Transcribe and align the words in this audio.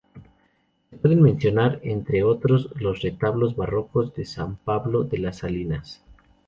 Se 0.89 0.97
pueden 0.97 1.21
mencionar, 1.21 1.79
entre 1.83 2.23
otros, 2.23 2.69
los 2.81 3.03
retablos 3.03 3.55
barrocos 3.55 4.15
de 4.15 4.25
San 4.25 4.55
Pablo 4.55 5.03
de 5.03 5.19
las 5.19 5.37
Salinas. 5.37 6.03